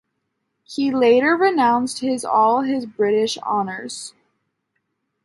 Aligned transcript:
He 0.63 0.89
later 0.91 1.35
renounced 1.37 1.99
his 1.99 2.25
all 2.25 2.61
his 2.61 2.87
British 2.87 3.37
honours. 3.37 4.15